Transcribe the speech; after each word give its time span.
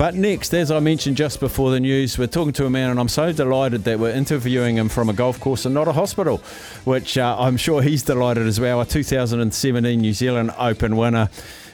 But 0.00 0.14
next, 0.14 0.54
as 0.54 0.70
I 0.70 0.80
mentioned 0.80 1.18
just 1.18 1.40
before 1.40 1.70
the 1.70 1.78
news, 1.78 2.16
we're 2.16 2.26
talking 2.26 2.54
to 2.54 2.64
a 2.64 2.70
man, 2.70 2.88
and 2.88 2.98
I'm 2.98 3.06
so 3.06 3.32
delighted 3.32 3.84
that 3.84 3.98
we're 3.98 4.14
interviewing 4.14 4.78
him 4.78 4.88
from 4.88 5.10
a 5.10 5.12
golf 5.12 5.38
course 5.38 5.66
and 5.66 5.74
not 5.74 5.88
a 5.88 5.92
hospital, 5.92 6.38
which 6.84 7.18
uh, 7.18 7.36
I'm 7.38 7.58
sure 7.58 7.82
he's 7.82 8.02
delighted 8.02 8.46
as 8.46 8.58
well. 8.58 8.80
A 8.80 8.86
2017 8.86 10.00
New 10.00 10.14
Zealand 10.14 10.52
Open 10.56 10.96
winner 10.96 11.28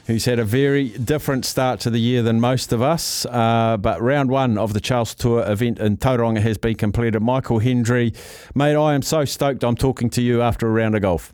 who's 0.09 0.25
had 0.25 0.41
a 0.41 0.45
very 0.45 0.89
different 0.89 1.45
start 1.45 1.79
to 1.79 1.91
the 1.91 2.01
year 2.01 2.21
than 2.25 2.41
most 2.41 2.73
of 2.73 2.83
us. 2.83 3.27
Uh, 3.27 3.77
but 3.77 4.03
round 4.03 4.29
one 4.29 4.59
of 4.59 4.73
the 4.73 4.81
Charles 4.81 5.15
Tour 5.15 5.49
event 5.49 5.79
in 5.79 5.97
Tauranga 5.97 6.41
has 6.41 6.59
been 6.59 6.75
completed. 6.75 7.21
Michael 7.21 7.61
Hendry, 7.61 8.13
mate, 8.57 8.75
I 8.75 8.95
am 8.95 9.03
so 9.03 9.25
stoked 9.25 9.63
I'm 9.63 9.77
talking 9.77 10.11
to 10.11 10.21
you 10.21 10.43
after 10.43 10.67
a 10.67 10.71
round 10.73 10.97
of 10.97 11.03
golf. 11.03 11.33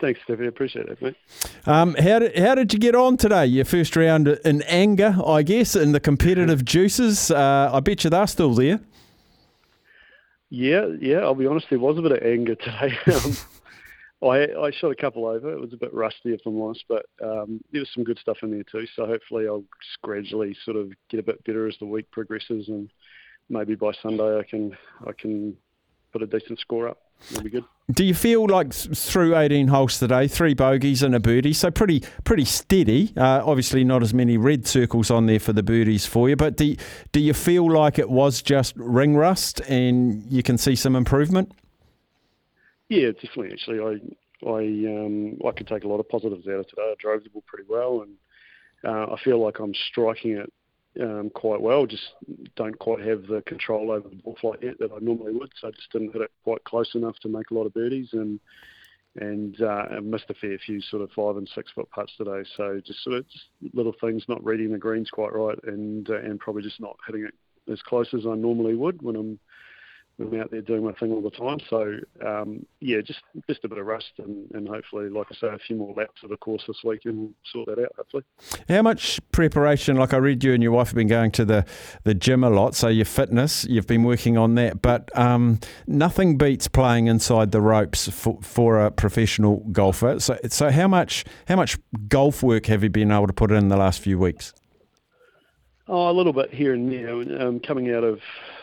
Thanks, 0.00 0.20
Stevie. 0.24 0.46
Appreciate 0.46 0.86
it, 0.86 1.02
mate. 1.02 1.16
Um, 1.66 1.94
how 1.94 2.20
did 2.20 2.36
how 2.38 2.54
did 2.54 2.72
you 2.72 2.78
get 2.78 2.94
on 2.94 3.18
today? 3.18 3.44
Your 3.44 3.66
first 3.66 3.94
round 3.96 4.28
in 4.28 4.62
anger, 4.62 5.16
I 5.24 5.42
guess, 5.42 5.76
in 5.76 5.92
the 5.92 6.00
competitive 6.00 6.64
juices. 6.64 7.30
Uh, 7.30 7.70
I 7.72 7.80
bet 7.80 8.04
you 8.04 8.10
they're 8.10 8.26
still 8.26 8.54
there. 8.54 8.80
Yeah, 10.48 10.86
yeah. 11.00 11.18
I'll 11.18 11.34
be 11.34 11.46
honest. 11.46 11.66
There 11.68 11.78
was 11.78 11.98
a 11.98 12.02
bit 12.02 12.12
of 12.12 12.22
anger 12.22 12.54
today. 12.56 12.96
um, 13.12 13.36
I 14.22 14.46
I 14.66 14.70
shot 14.70 14.90
a 14.90 14.96
couple 14.96 15.26
over. 15.26 15.52
It 15.52 15.60
was 15.60 15.74
a 15.74 15.78
bit 15.78 15.92
rusty, 15.92 16.32
if 16.32 16.40
I'm 16.46 16.60
honest, 16.60 16.84
but 16.88 17.04
um, 17.22 17.60
there 17.70 17.80
was 17.80 17.90
some 17.94 18.04
good 18.04 18.18
stuff 18.18 18.38
in 18.42 18.50
there 18.50 18.64
too. 18.64 18.86
So 18.96 19.04
hopefully, 19.06 19.46
I'll 19.46 19.64
gradually 20.02 20.56
sort 20.64 20.78
of 20.78 20.92
get 21.10 21.20
a 21.20 21.24
bit 21.24 21.44
better 21.44 21.68
as 21.68 21.76
the 21.78 21.86
week 21.86 22.10
progresses, 22.10 22.68
and 22.68 22.90
maybe 23.50 23.74
by 23.74 23.92
Sunday 24.02 24.38
I 24.38 24.44
can 24.44 24.76
I 25.06 25.12
can 25.12 25.56
put 26.10 26.22
a 26.22 26.26
decent 26.26 26.58
score 26.58 26.88
up. 26.88 27.09
Be 27.42 27.50
good. 27.50 27.64
Do 27.90 28.04
you 28.04 28.14
feel 28.14 28.46
like 28.46 28.72
through 28.72 29.36
18 29.36 29.68
holes 29.68 29.98
today, 29.98 30.28
three 30.28 30.54
bogeys 30.54 31.02
and 31.02 31.14
a 31.14 31.20
birdie, 31.20 31.52
so 31.52 31.70
pretty 31.70 32.02
pretty 32.24 32.44
steady? 32.44 33.12
Uh, 33.16 33.42
obviously, 33.44 33.82
not 33.84 34.02
as 34.02 34.14
many 34.14 34.36
red 34.36 34.66
circles 34.66 35.10
on 35.10 35.26
there 35.26 35.40
for 35.40 35.52
the 35.52 35.62
birdies 35.62 36.06
for 36.06 36.28
you, 36.28 36.36
but 36.36 36.56
do, 36.56 36.76
do 37.12 37.20
you 37.20 37.34
feel 37.34 37.70
like 37.70 37.98
it 37.98 38.08
was 38.08 38.42
just 38.42 38.74
ring 38.76 39.16
rust 39.16 39.60
and 39.68 40.24
you 40.30 40.42
can 40.42 40.56
see 40.56 40.76
some 40.76 40.94
improvement? 40.94 41.52
Yeah, 42.88 43.10
definitely. 43.12 43.52
Actually, 43.52 43.80
I 43.80 44.48
I 44.48 44.60
um, 44.96 45.38
I 45.46 45.50
could 45.50 45.66
take 45.66 45.84
a 45.84 45.88
lot 45.88 46.00
of 46.00 46.08
positives 46.08 46.46
out 46.46 46.60
of 46.60 46.68
today. 46.68 46.82
I 46.82 46.94
drove 46.98 47.24
the 47.24 47.30
ball 47.30 47.44
pretty 47.46 47.64
well, 47.68 48.02
and 48.02 48.14
uh, 48.84 49.12
I 49.12 49.16
feel 49.22 49.42
like 49.42 49.58
I'm 49.58 49.74
striking 49.74 50.32
it 50.32 50.52
um, 51.00 51.30
quite 51.34 51.60
well. 51.60 51.86
Just 51.86 52.14
don't 52.56 52.78
quite 52.78 53.04
have 53.06 53.26
the 53.26 53.42
control 53.46 53.90
over 53.90 54.08
the 54.08 54.16
ball 54.16 54.36
flight 54.40 54.60
yet 54.62 54.78
that 54.78 54.92
I 54.92 54.98
normally 55.00 55.32
would. 55.32 55.50
So 55.60 55.68
I 55.68 55.70
just 55.72 55.92
didn't 55.92 56.12
hit 56.12 56.22
it 56.22 56.30
quite 56.44 56.64
close 56.64 56.94
enough 56.94 57.18
to 57.20 57.28
make 57.28 57.50
a 57.50 57.54
lot 57.54 57.66
of 57.66 57.74
birdies, 57.74 58.08
and 58.12 58.40
and 59.16 59.60
uh, 59.60 59.86
missed 60.02 60.30
a 60.30 60.34
fair 60.34 60.58
few 60.58 60.80
sort 60.80 61.02
of 61.02 61.10
five 61.12 61.36
and 61.36 61.48
six 61.54 61.70
foot 61.72 61.90
putts 61.90 62.12
today. 62.16 62.48
So 62.56 62.80
just 62.84 63.02
sort 63.02 63.16
of 63.16 63.28
just 63.28 63.44
little 63.72 63.94
things, 64.00 64.24
not 64.28 64.44
reading 64.44 64.72
the 64.72 64.78
greens 64.78 65.10
quite 65.10 65.32
right, 65.32 65.58
and 65.64 66.08
uh, 66.08 66.18
and 66.18 66.38
probably 66.38 66.62
just 66.62 66.80
not 66.80 66.96
hitting 67.06 67.24
it 67.24 67.34
as 67.70 67.82
close 67.82 68.08
as 68.14 68.26
I 68.26 68.34
normally 68.34 68.74
would 68.74 69.02
when 69.02 69.16
I'm 69.16 69.38
I'm 70.20 70.40
out 70.40 70.50
there 70.50 70.60
doing 70.60 70.84
my 70.84 70.92
thing 70.92 71.12
all 71.12 71.22
the 71.22 71.30
time. 71.30 71.58
So 71.68 71.96
um, 72.26 72.66
yeah, 72.80 73.00
just 73.00 73.20
just 73.48 73.64
a 73.64 73.68
bit 73.68 73.78
of 73.78 73.86
rust, 73.86 74.12
and, 74.18 74.50
and 74.52 74.68
hopefully, 74.68 75.08
like 75.08 75.26
I 75.30 75.34
say, 75.34 75.46
a 75.48 75.58
few 75.58 75.76
more 75.76 75.94
laps 75.94 76.22
of 76.22 76.30
the 76.30 76.36
course 76.36 76.62
this 76.66 76.78
week, 76.84 77.02
and 77.04 77.34
sort 77.52 77.66
that 77.66 77.78
out. 77.78 77.92
Hopefully. 77.96 78.24
How 78.68 78.82
much 78.82 79.20
preparation? 79.32 79.96
Like 79.96 80.12
I 80.12 80.18
read, 80.18 80.44
you 80.44 80.52
and 80.52 80.62
your 80.62 80.72
wife 80.72 80.88
have 80.88 80.94
been 80.94 81.08
going 81.08 81.30
to 81.32 81.44
the 81.44 81.64
the 82.04 82.14
gym 82.14 82.44
a 82.44 82.50
lot, 82.50 82.74
so 82.74 82.88
your 82.88 83.04
fitness, 83.04 83.64
you've 83.64 83.86
been 83.86 84.04
working 84.04 84.36
on 84.36 84.54
that. 84.56 84.82
But 84.82 85.16
um, 85.16 85.60
nothing 85.86 86.36
beats 86.36 86.68
playing 86.68 87.06
inside 87.06 87.52
the 87.52 87.60
ropes 87.60 88.08
for, 88.08 88.38
for 88.42 88.78
a 88.84 88.90
professional 88.90 89.58
golfer. 89.72 90.20
So 90.20 90.38
so 90.48 90.70
how 90.70 90.88
much 90.88 91.24
how 91.46 91.56
much 91.56 91.78
golf 92.08 92.42
work 92.42 92.66
have 92.66 92.82
you 92.82 92.90
been 92.90 93.10
able 93.10 93.26
to 93.26 93.32
put 93.32 93.50
in 93.50 93.68
the 93.68 93.76
last 93.76 94.00
few 94.00 94.18
weeks? 94.18 94.52
Oh, 95.92 96.08
a 96.08 96.12
little 96.12 96.32
bit 96.32 96.54
here 96.54 96.72
and 96.74 96.92
there. 96.92 97.42
Um, 97.42 97.58
coming 97.58 97.92
out 97.92 98.04
of 98.04 98.20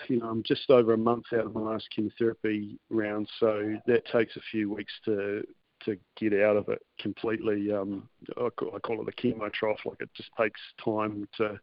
you 0.07 0.17
know, 0.17 0.27
I'm 0.27 0.43
just 0.43 0.69
over 0.69 0.93
a 0.93 0.97
month 0.97 1.25
out 1.33 1.45
of 1.45 1.53
my 1.53 1.59
last 1.59 1.89
chemotherapy 1.93 2.79
round, 2.89 3.27
so 3.37 3.75
that 3.85 4.05
takes 4.05 4.37
a 4.37 4.41
few 4.49 4.73
weeks 4.73 4.93
to 5.03 5.43
to 5.83 5.97
get 6.15 6.33
out 6.41 6.55
of 6.55 6.69
it 6.69 6.81
completely. 6.97 7.69
Um, 7.73 8.07
I, 8.37 8.47
call, 8.51 8.71
it 8.77 9.05
the 9.05 9.11
chemo 9.11 9.51
trough. 9.51 9.79
Like 9.85 9.99
it 9.99 10.09
just 10.15 10.29
takes 10.39 10.61
time 10.81 11.27
to 11.35 11.59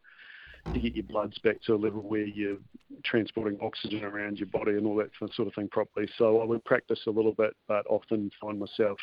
to 0.73 0.81
get 0.81 0.95
your 0.95 1.05
bloods 1.05 1.39
back 1.39 1.61
to 1.63 1.75
a 1.75 1.77
level 1.77 2.01
where 2.01 2.25
you're 2.25 2.57
transporting 3.05 3.59
oxygen 3.61 4.05
around 4.05 4.39
your 4.39 4.47
body 4.47 4.73
and 4.73 4.87
all 4.87 4.97
that 4.97 5.11
sort 5.35 5.47
of 5.49 5.55
thing 5.55 5.69
properly. 5.69 6.09
So 6.17 6.41
I 6.41 6.45
would 6.45 6.65
practice 6.65 7.01
a 7.07 7.11
little 7.11 7.35
bit, 7.35 7.55
but 7.69 7.87
often 7.89 8.31
find 8.41 8.59
myself 8.59 8.99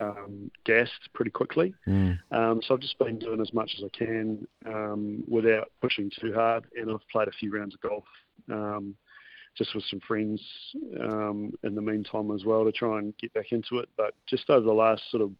um, 0.00 0.50
gassed 0.64 1.08
pretty 1.14 1.30
quickly. 1.30 1.74
Mm. 1.86 2.18
Um, 2.30 2.60
so 2.66 2.74
I've 2.74 2.80
just 2.80 2.98
been 2.98 3.18
doing 3.18 3.40
as 3.40 3.52
much 3.52 3.72
as 3.78 3.84
I 3.84 3.96
can 3.96 4.46
um, 4.66 5.24
without 5.26 5.70
pushing 5.80 6.10
too 6.20 6.32
hard, 6.34 6.64
and 6.76 6.90
I've 6.90 7.08
played 7.10 7.28
a 7.28 7.32
few 7.32 7.56
rounds 7.56 7.74
of 7.74 7.80
golf 7.80 8.04
um, 8.50 8.94
just 9.56 9.74
with 9.74 9.84
some 9.90 10.00
friends 10.06 10.40
um, 11.00 11.52
in 11.64 11.74
the 11.74 11.82
meantime 11.82 12.30
as 12.30 12.44
well 12.44 12.64
to 12.64 12.72
try 12.72 12.98
and 12.98 13.16
get 13.18 13.34
back 13.34 13.50
into 13.50 13.78
it. 13.78 13.88
But 13.96 14.14
just 14.26 14.48
over 14.48 14.64
the 14.64 14.72
last 14.72 15.02
sort 15.10 15.22
of 15.24 15.32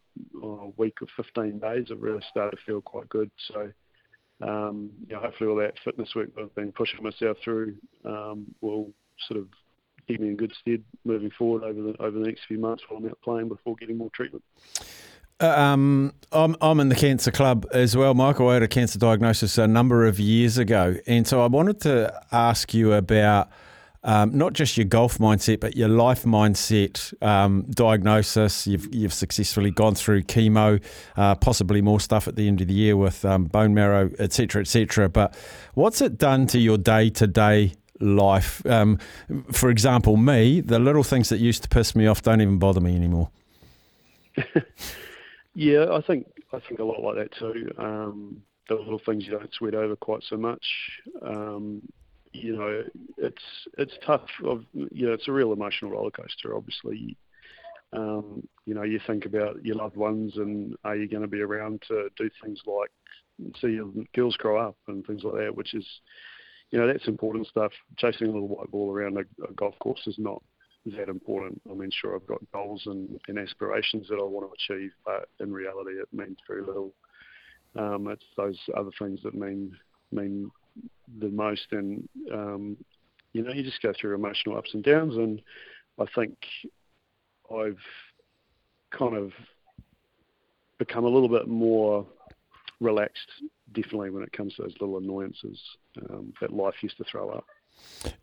uh, 0.42 0.70
week 0.76 0.98
or 1.00 1.06
15 1.16 1.58
days, 1.60 1.86
I've 1.90 2.02
really 2.02 2.22
started 2.30 2.56
to 2.56 2.62
feel 2.64 2.80
quite 2.80 3.08
good. 3.08 3.30
So, 3.52 3.70
um, 4.40 4.90
you 5.06 5.14
know, 5.14 5.20
hopefully 5.20 5.50
all 5.50 5.56
that 5.56 5.74
fitness 5.84 6.14
work 6.14 6.34
that 6.34 6.42
I've 6.42 6.54
been 6.54 6.72
pushing 6.72 7.02
myself 7.02 7.38
through 7.42 7.74
um, 8.04 8.46
will 8.60 8.90
sort 9.26 9.40
of 9.40 9.48
keep 10.06 10.20
me 10.20 10.28
in 10.28 10.36
good 10.36 10.52
stead 10.60 10.82
moving 11.04 11.30
forward 11.36 11.64
over 11.64 11.80
the 11.82 12.02
over 12.02 12.18
the 12.18 12.24
next 12.24 12.42
few 12.46 12.58
months 12.58 12.82
while 12.88 12.98
I'm 12.98 13.06
out 13.08 13.18
playing 13.22 13.48
before 13.48 13.76
getting 13.76 13.98
more 13.98 14.10
treatment. 14.10 14.44
Uh, 15.40 15.48
um, 15.48 16.12
I'm 16.32 16.56
I'm 16.60 16.80
in 16.80 16.88
the 16.88 16.94
cancer 16.94 17.30
club 17.30 17.66
as 17.72 17.96
well, 17.96 18.14
Michael. 18.14 18.48
I 18.48 18.54
had 18.54 18.62
a 18.62 18.68
cancer 18.68 18.98
diagnosis 18.98 19.58
a 19.58 19.66
number 19.66 20.06
of 20.06 20.18
years 20.18 20.58
ago, 20.58 20.96
and 21.06 21.26
so 21.26 21.42
I 21.42 21.46
wanted 21.46 21.80
to 21.82 22.22
ask 22.32 22.74
you 22.74 22.92
about 22.92 23.48
um, 24.04 24.36
not 24.36 24.52
just 24.52 24.76
your 24.76 24.86
golf 24.86 25.18
mindset, 25.18 25.60
but 25.60 25.76
your 25.76 25.88
life 25.88 26.24
mindset. 26.24 27.12
Um, 27.22 27.66
diagnosis. 27.70 28.66
You've 28.66 28.94
you've 28.94 29.12
successfully 29.12 29.70
gone 29.70 29.94
through 29.94 30.22
chemo, 30.22 30.82
uh, 31.16 31.34
possibly 31.34 31.82
more 31.82 32.00
stuff 32.00 32.28
at 32.28 32.36
the 32.36 32.48
end 32.48 32.60
of 32.60 32.68
the 32.68 32.74
year 32.74 32.96
with 32.96 33.24
um, 33.24 33.44
bone 33.44 33.74
marrow, 33.74 34.10
etc., 34.18 34.62
etc. 34.62 35.08
But 35.08 35.36
what's 35.74 36.00
it 36.00 36.18
done 36.18 36.46
to 36.48 36.58
your 36.58 36.78
day 36.78 37.10
to 37.10 37.26
day 37.26 37.74
life? 38.00 38.64
Um, 38.66 38.98
for 39.52 39.70
example, 39.70 40.16
me, 40.16 40.60
the 40.60 40.78
little 40.78 41.04
things 41.04 41.28
that 41.28 41.38
used 41.38 41.62
to 41.64 41.68
piss 41.68 41.94
me 41.94 42.06
off 42.06 42.22
don't 42.22 42.40
even 42.40 42.58
bother 42.58 42.80
me 42.80 42.94
anymore. 42.94 43.30
Yeah, 45.58 45.86
I 45.92 46.00
think 46.02 46.28
I 46.52 46.60
think 46.60 46.78
a 46.78 46.84
lot 46.84 47.02
like 47.02 47.16
that 47.16 47.32
too. 47.36 47.68
Um, 47.78 48.42
the 48.68 48.76
little 48.76 49.00
things 49.00 49.26
you 49.26 49.32
don't 49.32 49.52
sweat 49.52 49.74
over 49.74 49.96
quite 49.96 50.22
so 50.22 50.36
much. 50.36 50.64
You 52.32 52.56
know, 52.56 52.84
it's 53.16 53.42
it's 53.78 53.94
tough. 54.04 54.26
Of, 54.44 54.64
you 54.72 55.06
know, 55.06 55.12
it's 55.12 55.28
a 55.28 55.32
real 55.32 55.52
emotional 55.52 55.90
roller 55.90 56.10
coaster. 56.10 56.54
Obviously, 56.54 57.16
um, 57.92 58.46
you 58.66 58.74
know, 58.74 58.82
you 58.82 59.00
think 59.06 59.24
about 59.24 59.64
your 59.64 59.76
loved 59.76 59.96
ones 59.96 60.36
and 60.36 60.76
are 60.84 60.96
you 60.96 61.08
going 61.08 61.22
to 61.22 61.28
be 61.28 61.40
around 61.40 61.82
to 61.88 62.08
do 62.16 62.28
things 62.42 62.60
like 62.66 62.90
see 63.60 63.68
your 63.68 63.90
girls 64.14 64.36
grow 64.36 64.58
up 64.58 64.76
and 64.88 65.06
things 65.06 65.22
like 65.22 65.34
that, 65.34 65.54
which 65.54 65.74
is, 65.74 65.86
you 66.70 66.78
know, 66.78 66.86
that's 66.86 67.06
important 67.08 67.46
stuff. 67.46 67.72
Chasing 67.96 68.28
a 68.28 68.30
little 68.30 68.48
white 68.48 68.70
ball 68.70 68.92
around 68.92 69.16
a, 69.16 69.44
a 69.48 69.52
golf 69.54 69.78
course 69.78 70.02
is 70.06 70.16
not 70.18 70.42
that 70.86 71.08
important. 71.08 71.60
I 71.70 71.74
mean, 71.74 71.90
sure, 71.90 72.14
I've 72.14 72.26
got 72.26 72.40
goals 72.52 72.82
and, 72.86 73.18
and 73.28 73.38
aspirations 73.38 74.08
that 74.08 74.16
I 74.16 74.22
want 74.22 74.48
to 74.48 74.74
achieve, 74.74 74.90
but 75.04 75.28
in 75.40 75.52
reality, 75.52 75.92
it 75.92 76.08
means 76.12 76.38
very 76.46 76.62
little. 76.62 76.92
Um, 77.76 78.08
it's 78.08 78.24
those 78.36 78.58
other 78.76 78.90
things 78.98 79.20
that 79.22 79.34
mean 79.34 79.76
mean 80.10 80.50
the 81.18 81.28
most, 81.28 81.66
and 81.72 82.08
um, 82.32 82.76
you 83.32 83.42
know, 83.42 83.52
you 83.52 83.62
just 83.62 83.82
go 83.82 83.92
through 83.98 84.14
emotional 84.14 84.56
ups 84.56 84.70
and 84.74 84.82
downs, 84.82 85.16
and 85.16 85.40
I 86.00 86.04
think 86.14 86.36
I've 87.54 87.78
kind 88.96 89.16
of 89.16 89.32
become 90.78 91.04
a 91.04 91.08
little 91.08 91.28
bit 91.28 91.48
more 91.48 92.06
relaxed, 92.80 93.28
definitely 93.72 94.10
when 94.10 94.22
it 94.22 94.32
comes 94.32 94.54
to 94.54 94.62
those 94.62 94.74
little 94.80 94.98
annoyances 94.98 95.60
um, 96.10 96.32
that 96.40 96.52
life 96.52 96.74
used 96.82 96.96
to 96.98 97.04
throw 97.10 97.30
up. 97.30 97.44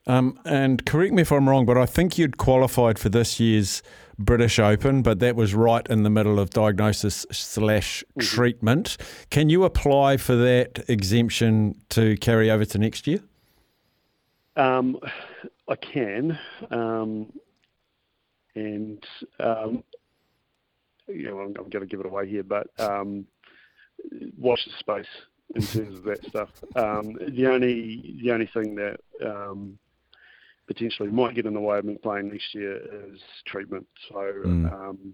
Um, 0.08 0.40
and 0.46 0.86
correct 0.86 1.14
me 1.14 1.22
if 1.22 1.32
I'm 1.32 1.50
wrong, 1.50 1.66
but 1.66 1.78
I 1.78 1.86
think 1.86 2.18
you'd 2.18 2.38
qualified 2.38 2.98
for 2.98 3.10
this 3.10 3.40
year's 3.40 3.82
British 4.18 4.60
Open, 4.60 5.02
but 5.02 5.20
that 5.20 5.36
was 5.36 5.54
right 5.54 5.86
in 5.88 6.04
the 6.04 6.10
middle 6.10 6.40
of 6.40 6.50
diagnosis 6.52 7.26
slash 7.32 8.04
mm-hmm. 8.04 8.22
treatment. 8.22 8.98
Can 9.30 9.50
you 9.50 9.64
apply 9.64 10.18
for 10.18 10.36
that 10.36 10.84
exemption 10.88 11.82
to 11.90 12.16
carry 12.18 12.50
over 12.50 12.66
to 12.66 12.78
next 12.78 13.08
year? 13.08 13.20
Um, 14.56 14.98
I 15.68 15.76
can, 15.76 16.40
um, 16.72 17.34
and 18.56 19.06
um, 19.40 19.84
you 21.08 21.24
know, 21.24 21.40
I'm, 21.40 21.48
I'm 21.58 21.70
going 21.70 21.82
to 21.82 21.86
give 21.86 22.00
it 22.00 22.06
away 22.06 22.30
here, 22.30 22.44
but 22.44 22.68
um, 22.80 23.26
watch 24.38 24.64
the 24.66 24.72
space 24.80 25.12
in 25.54 25.62
terms 25.62 26.00
of 26.00 26.04
that 26.04 26.26
stuff. 26.26 26.50
Um, 26.76 27.18
the 27.30 27.48
only 27.48 28.18
the 28.22 28.32
only 28.32 28.50
thing 28.54 28.76
that 28.76 29.00
um, 29.26 29.78
potentially 30.68 31.10
might 31.10 31.36
get 31.36 31.46
in 31.46 31.54
the 31.54 31.60
way 31.60 31.78
of 31.78 31.86
me 31.86 31.98
playing 32.02 32.30
next 32.30 32.54
year 32.54 32.78
is 33.14 33.22
treatment. 33.46 33.88
So 34.10 34.16
mm. 34.16 34.72
um, 34.72 35.14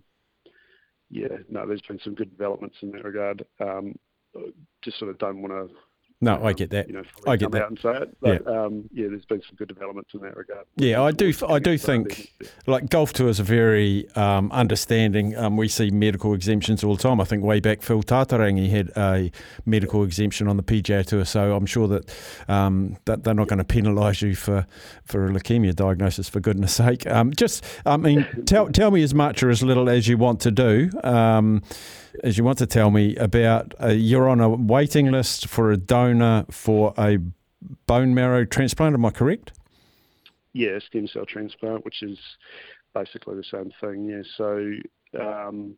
yeah, 1.10 1.38
no, 1.50 1.68
there's 1.68 1.82
been 1.82 2.00
some 2.04 2.16
good 2.16 2.32
developments 2.32 2.78
in 2.82 2.92
that 2.92 3.04
regard. 3.04 3.46
Um, 3.60 3.96
just 4.82 4.98
sort 4.98 5.12
of 5.12 5.18
don't 5.18 5.42
want 5.42 5.54
to 5.54 5.76
no, 6.24 6.46
I 6.46 6.54
get 6.54 6.70
that. 6.70 6.88
You 6.88 6.94
know, 6.94 7.04
I 7.26 7.36
get 7.36 7.52
that. 7.52 7.68
and 7.68 7.80
say 7.80 7.94
it. 7.94 8.18
But, 8.22 8.44
yeah. 8.46 8.52
Um, 8.52 8.88
yeah, 8.94 9.08
there's 9.08 9.26
been 9.26 9.42
some 9.42 9.56
good 9.56 9.68
developments 9.68 10.12
in 10.14 10.20
that 10.22 10.38
regard. 10.38 10.68
Yeah, 10.76 11.02
I 11.02 11.12
do. 11.12 11.34
I 11.50 11.58
do 11.58 11.80
think 11.80 12.32
like 12.68 12.90
golf 12.92 13.12
tours 13.12 13.40
are 13.40 13.44
very 13.44 14.08
um, 14.16 14.52
understanding. 14.52 15.36
Um, 15.36 15.58
we 15.58 15.68
see 15.68 15.90
medical 15.90 16.36
exemptions 16.36 16.84
all 16.84 16.96
the 16.96 17.02
time. 17.02 17.20
I 17.20 17.24
think 17.24 17.44
way 17.44 17.60
back 17.60 17.82
Phil 17.82 18.04
Tataurangi 18.04 18.70
had 18.70 18.92
a 18.96 19.32
medical 19.66 20.04
exemption 20.04 20.48
on 20.48 20.58
the 20.58 20.64
PGA 20.64 21.04
Tour, 21.04 21.26
so 21.26 21.56
I'm 21.56 21.66
sure 21.66 21.88
that 21.88 22.14
um, 22.48 22.98
that 23.06 23.24
they're 23.24 23.34
not 23.34 23.48
going 23.48 23.64
to 23.64 23.66
penalise 23.66 24.22
you 24.22 24.36
for 24.36 24.68
for 25.04 25.26
a 25.26 25.30
leukemia 25.32 25.76
diagnosis. 25.76 26.30
For 26.30 26.40
goodness' 26.40 26.76
sake, 26.76 27.08
um, 27.08 27.34
just 27.34 27.66
I 27.84 27.98
mean, 27.98 28.28
tell 28.46 28.70
tell 28.70 28.92
me 28.92 29.02
as 29.02 29.16
much 29.16 29.42
or 29.42 29.50
as 29.50 29.64
little 29.64 29.90
as 29.90 30.08
you 30.08 30.20
want 30.20 30.40
to 30.42 30.52
do. 30.52 30.92
As 32.24 32.38
you 32.38 32.44
want 32.44 32.58
to 32.60 32.66
tell 32.66 32.92
me 32.92 33.16
about 33.16 33.74
uh, 33.82 33.88
you're 33.88 34.28
on 34.28 34.42
a 34.42 34.50
waiting 34.50 35.12
list 35.12 35.48
for 35.48 35.72
a 35.72 35.78
donor 35.78 36.46
for 36.50 36.94
a 36.98 37.18
bone 37.86 38.14
marrow 38.14 38.46
transplant. 38.46 38.94
Am 38.94 39.06
I 39.06 39.12
correct? 39.12 39.54
Yeah, 40.54 40.80
stem 40.86 41.08
cell 41.08 41.26
transplant, 41.26 41.86
which 41.86 42.04
is 42.04 42.20
basically 42.94 43.36
the 43.36 43.44
same 43.44 43.72
thing. 43.80 44.06
Yeah, 44.06 44.24
so 44.36 44.74
um, 45.20 45.78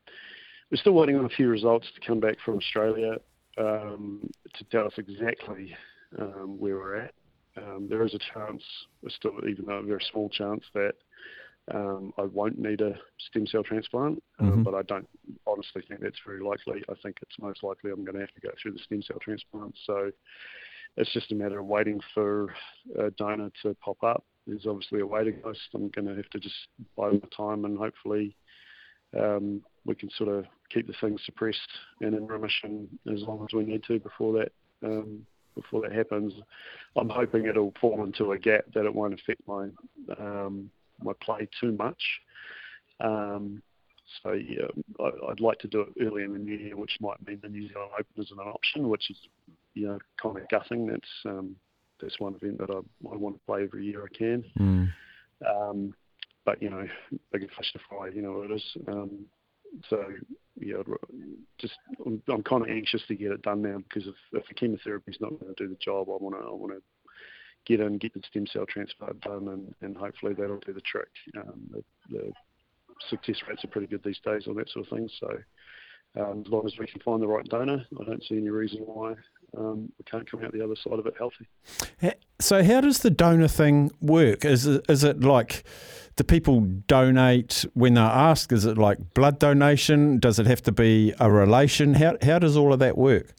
we're 0.72 0.78
still 0.78 0.94
waiting 0.94 1.18
on 1.18 1.26
a 1.26 1.30
few 1.30 1.48
results 1.48 1.88
to 1.94 2.06
come 2.06 2.20
back 2.20 2.38
from 2.44 2.58
Australia 2.58 3.18
um, 3.58 4.30
to 4.56 4.64
tell 4.66 4.88
us 4.88 4.94
exactly 4.98 5.76
um, 6.18 6.58
where 6.60 6.76
we're 6.76 6.98
at. 6.98 7.14
Um, 7.56 7.88
there 7.88 8.04
is 8.04 8.16
a 8.16 8.20
chance, 8.34 8.64
still 9.10 9.34
even 9.48 9.66
though 9.66 9.74
a 9.74 9.84
very 9.84 10.04
small 10.12 10.30
chance, 10.30 10.64
that 10.74 10.94
um, 11.74 12.14
I 12.18 12.24
won't 12.24 12.60
need 12.60 12.82
a 12.82 12.94
stem 13.20 13.48
cell 13.48 13.64
transplant, 13.64 14.22
um, 14.40 14.52
mm-hmm. 14.52 14.64
but 14.64 14.74
I 14.74 14.82
don't 14.84 15.08
honestly 15.48 15.82
think 15.88 16.02
that's 16.02 16.20
very 16.26 16.44
likely. 16.44 16.84
I 16.90 16.94
think 17.02 17.18
it's 17.22 17.40
most 17.40 17.64
likely 17.64 17.92
I'm 17.92 18.04
going 18.04 18.16
to 18.16 18.22
have 18.22 18.34
to 18.34 18.42
go 18.42 18.50
through 18.62 18.74
the 18.74 18.80
stem 18.80 19.02
cell 19.02 19.20
transplant. 19.22 19.76
So 19.86 20.12
it's 20.98 21.14
just 21.14 21.32
a 21.32 21.36
matter 21.36 21.60
of 21.60 21.66
waiting 21.66 22.02
for 22.14 22.54
a 23.00 23.12
donor 23.12 23.50
to 23.62 23.76
pop 23.76 24.04
up. 24.04 24.26
There's 24.46 24.66
obviously 24.68 25.00
a 25.00 25.08
waiting 25.08 25.40
list. 25.46 25.62
I'm 25.74 25.90
going 25.90 26.08
to 26.08 26.16
have 26.16 26.30
to 26.32 26.40
just 26.40 26.56
bide 26.98 27.14
my 27.14 27.30
time 27.36 27.64
and 27.64 27.78
hopefully 27.78 28.36
um, 29.18 29.62
we 29.86 29.96
can 29.96 30.10
sort 30.18 30.30
of 30.30 30.46
keep 30.70 30.88
the 30.88 30.94
thing 31.00 31.18
suppressed 31.26 31.60
and 32.02 32.14
in 32.14 32.28
remission 32.28 32.90
as 33.14 33.22
long 33.22 33.46
as 33.48 33.54
we 33.54 33.64
need 33.64 33.84
to 33.86 34.00
before 34.00 34.34
that 34.34 34.52
um, 34.84 35.26
before 35.56 35.82
that 35.82 35.94
happens. 35.94 36.34
I'm 36.98 37.10
hoping 37.10 37.46
it'll 37.46 37.74
fall 37.80 38.04
into 38.04 38.32
a 38.32 38.40
gap 38.40 38.66
that 38.74 38.86
it 38.86 38.94
won't 38.94 39.14
affect 39.14 39.42
my 39.48 39.70
um, 40.18 40.72
my 41.02 41.14
play 41.22 41.48
too 41.60 41.72
much. 41.74 42.02
Um, 43.00 43.62
so 44.22 44.34
yeah, 44.34 44.68
I, 45.00 45.12
would 45.22 45.40
like 45.40 45.60
to 45.60 45.68
do 45.68 45.82
it 45.82 46.06
early 46.06 46.24
in 46.24 46.34
the 46.34 46.40
new 46.40 46.56
year, 46.56 46.78
which 46.78 46.98
might 47.00 47.26
mean 47.26 47.40
the 47.42 47.50
New 47.50 47.68
Zealand 47.68 47.92
Open 47.94 48.24
isn't 48.24 48.40
an 48.40 48.48
option, 48.48 48.90
which 48.90 49.10
is 49.10 49.18
you 49.74 49.88
know 49.88 50.00
kind 50.22 50.38
of 50.38 50.48
gutting. 50.50 50.88
That's 50.88 51.10
um, 51.26 51.56
that's 52.00 52.20
one 52.20 52.36
event 52.36 52.60
that 52.60 52.70
I, 52.70 52.78
I 53.12 53.16
want 53.16 53.36
to 53.36 53.46
play 53.46 53.64
every 53.64 53.86
year 53.86 54.04
I 54.04 54.18
can. 54.18 54.44
Mm. 54.60 54.94
Um, 55.48 55.94
but 56.46 56.62
you 56.62 56.70
know, 56.70 56.86
bigger 57.32 57.48
fish 57.58 57.72
to 57.74 57.80
fry, 57.90 58.10
you 58.10 58.22
know 58.22 58.34
what 58.34 58.52
it 58.52 58.56
is. 58.56 58.78
Um, 58.88 59.26
so 59.90 60.06
yeah, 60.60 60.78
just 61.58 61.74
I'm, 62.06 62.22
I'm 62.32 62.44
kind 62.44 62.64
of 62.64 62.70
anxious 62.70 63.02
to 63.08 63.16
get 63.16 63.32
it 63.32 63.42
done 63.42 63.62
now 63.62 63.78
because 63.78 64.08
if, 64.08 64.16
if 64.34 64.48
the 64.48 64.54
chemotherapy 64.54 65.12
is 65.12 65.18
not 65.20 65.40
going 65.40 65.54
to 65.54 65.64
do 65.64 65.70
the 65.70 65.80
job, 65.84 66.10
I 66.10 66.18
want 66.22 66.36
to 66.36 66.42
I 66.42 66.52
want 66.52 66.74
to 66.74 66.82
get 67.66 67.80
in, 67.80 67.98
get 67.98 68.14
the 68.14 68.22
stem 68.30 68.48
cell 68.48 68.66
transplant 68.66 69.22
done, 69.22 69.48
and, 69.48 69.76
and 69.82 69.98
hopefully 69.98 70.34
that'll 70.34 70.60
do 70.60 70.74
the 70.74 70.82
trick. 70.82 71.10
Um, 71.38 71.70
the, 71.72 71.84
the, 72.10 72.32
success 73.10 73.36
rates 73.50 73.64
are 73.64 73.68
pretty 73.68 73.88
good 73.88 74.04
these 74.04 74.20
days 74.24 74.48
on 74.48 74.56
that 74.56 74.70
sort 74.70 74.86
of 74.86 74.98
thing. 74.98 75.10
So 75.20 75.28
um, 76.22 76.44
as 76.46 76.52
long 76.52 76.66
as 76.66 76.78
we 76.78 76.88
can 76.88 77.02
find 77.02 77.22
the 77.22 77.28
right 77.28 77.46
donor, 77.46 77.86
I 78.00 78.04
don't 78.06 78.24
see 78.24 78.38
any 78.38 78.50
reason 78.50 78.82
why 78.82 79.16
um, 79.58 79.92
we 79.98 80.06
can't 80.10 80.30
come 80.30 80.44
out 80.44 80.54
the 80.54 80.64
other 80.64 80.76
side 80.76 81.00
of 81.00 81.08
it 81.08 81.16
healthy. 81.18 81.48
So 82.40 82.64
how 82.64 82.82
does 82.82 83.00
the 83.00 83.10
donor 83.10 83.48
thing 83.48 83.92
work? 84.00 84.46
Is 84.46 84.66
it, 84.68 84.86
is 84.90 85.04
it 85.04 85.22
like 85.22 85.64
do 86.16 86.24
people 86.24 86.62
donate 86.62 87.66
when 87.74 87.96
they're 87.96 88.04
asked? 88.04 88.52
Is 88.52 88.66
it 88.66 88.78
like 88.78 89.14
blood 89.14 89.40
donation? 89.40 90.20
Does 90.20 90.40
it 90.40 90.46
have 90.46 90.62
to 90.64 90.72
be 90.72 91.14
a 91.20 91.32
relation? 91.32 91.96
How 91.96 92.18
how 92.22 92.40
does 92.40 92.56
all 92.56 92.74
of 92.74 92.80
that 92.80 92.98
work? 92.98 93.34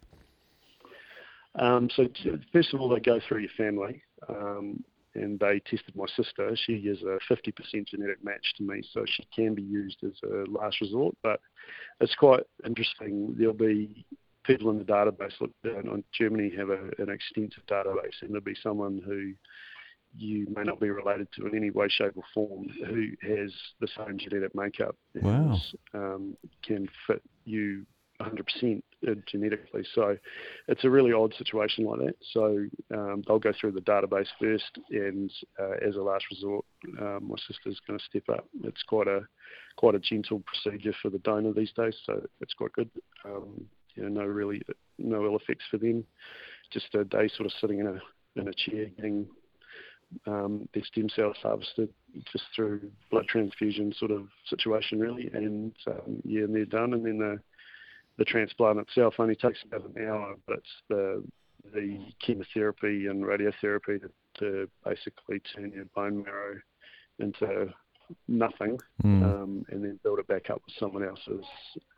Um, 1.56 1.88
so 1.94 2.08
first 2.52 2.74
of 2.74 2.80
all, 2.80 2.88
they 2.88 3.00
go 3.00 3.20
through 3.28 3.38
your 3.38 3.50
family 3.56 4.02
um, 4.28 4.82
and 5.14 5.38
they 5.38 5.60
tested 5.60 5.94
my 5.94 6.06
sister. 6.16 6.56
She 6.56 6.72
is 6.72 7.02
a 7.02 7.18
50% 7.32 7.86
genetic 7.86 8.24
match 8.24 8.54
to 8.56 8.64
me, 8.64 8.82
so 8.92 9.04
she 9.06 9.26
can 9.34 9.54
be 9.54 9.62
used 9.62 9.98
as 10.04 10.12
a 10.24 10.50
last 10.50 10.80
resort. 10.80 11.16
But 11.22 11.40
it's 12.00 12.14
quite 12.16 12.42
interesting. 12.66 13.34
There'll 13.38 13.54
be 13.54 14.04
people 14.44 14.70
in 14.70 14.78
the 14.78 14.84
database. 14.84 15.32
Look, 15.40 15.52
Germany 16.12 16.52
have 16.56 16.70
a, 16.70 16.90
an 16.98 17.08
extensive 17.10 17.64
database, 17.66 18.20
and 18.22 18.30
there'll 18.30 18.40
be 18.40 18.56
someone 18.62 19.00
who 19.04 19.32
you 20.16 20.46
may 20.54 20.62
not 20.62 20.80
be 20.80 20.90
related 20.90 21.28
to 21.32 21.46
in 21.46 21.56
any 21.56 21.70
way, 21.70 21.88
shape, 21.88 22.16
or 22.16 22.22
form 22.32 22.68
who 22.86 23.08
has 23.22 23.52
the 23.80 23.88
same 23.96 24.18
genetic 24.18 24.54
makeup. 24.54 24.96
Wow. 25.14 25.58
um, 25.92 26.36
can 26.62 26.88
fit 27.06 27.22
you 27.44 27.84
100% 28.24 28.82
genetically. 29.26 29.84
So 29.94 30.16
it's 30.68 30.84
a 30.84 30.90
really 30.90 31.12
odd 31.12 31.34
situation 31.36 31.84
like 31.84 32.00
that. 32.00 32.16
So 32.32 32.66
um, 32.92 33.22
they'll 33.26 33.38
go 33.38 33.52
through 33.58 33.72
the 33.72 33.80
database 33.80 34.26
first, 34.40 34.78
and 34.90 35.30
uh, 35.60 35.86
as 35.86 35.96
a 35.96 36.02
last 36.02 36.24
resort, 36.30 36.64
um, 37.00 37.28
my 37.28 37.36
sister's 37.46 37.80
going 37.86 37.98
to 37.98 38.04
step 38.04 38.28
up. 38.30 38.46
It's 38.62 38.82
quite 38.82 39.08
a 39.08 39.20
quite 39.76 39.94
a 39.94 40.00
gentle 40.00 40.42
procedure 40.46 40.94
for 41.02 41.10
the 41.10 41.18
donor 41.18 41.52
these 41.52 41.72
days, 41.72 41.94
so 42.06 42.24
it's 42.40 42.54
quite 42.54 42.72
good. 42.72 42.90
Um, 43.24 43.66
you 43.94 44.02
know, 44.02 44.08
no 44.08 44.24
really 44.24 44.62
no 44.98 45.24
ill 45.24 45.36
effects 45.36 45.64
for 45.70 45.78
them. 45.78 46.04
Just 46.72 46.94
a 46.94 47.04
day 47.04 47.28
sort 47.36 47.46
of 47.46 47.52
sitting 47.60 47.80
in 47.80 47.86
a 47.86 48.00
in 48.40 48.48
a 48.48 48.54
chair 48.54 48.86
getting 48.96 49.26
um, 50.26 50.68
their 50.74 50.84
stem 50.84 51.08
cells 51.14 51.36
harvested 51.42 51.88
just 52.32 52.44
through 52.54 52.90
blood 53.10 53.26
transfusion 53.26 53.92
sort 53.98 54.10
of 54.10 54.26
situation 54.48 55.00
really, 55.00 55.30
and 55.32 55.72
um, 55.86 56.20
yeah, 56.24 56.42
and 56.42 56.54
they're 56.54 56.64
done, 56.64 56.94
and 56.94 57.04
then 57.04 57.18
the 57.18 57.38
the 58.18 58.24
transplant 58.24 58.78
itself 58.78 59.14
only 59.18 59.36
takes 59.36 59.60
about 59.64 59.88
an 59.94 60.06
hour, 60.06 60.34
but 60.46 60.58
it's 60.58 60.82
the 60.88 61.24
the 61.72 61.98
chemotherapy 62.20 63.06
and 63.06 63.24
radiotherapy 63.24 63.98
to, 64.00 64.10
to 64.38 64.68
basically 64.84 65.40
turn 65.40 65.72
your 65.72 65.86
bone 65.94 66.22
marrow 66.22 66.56
into 67.18 67.72
nothing, 68.28 68.78
mm. 69.02 69.24
um, 69.24 69.64
and 69.70 69.82
then 69.82 69.98
build 70.02 70.18
it 70.18 70.26
back 70.28 70.50
up 70.50 70.60
with 70.66 70.74
someone 70.78 71.02
else's 71.02 71.44